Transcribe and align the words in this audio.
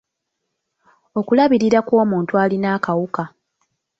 Okulabirira 1.19 1.79
kw'omuntu 1.87 2.33
alina 2.43 2.67
akawuka. 2.75 3.23